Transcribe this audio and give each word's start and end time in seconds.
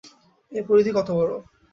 এর 0.51 0.63
পরিধি 0.67 0.91
কত 0.97 1.07
বড়? 1.17 1.31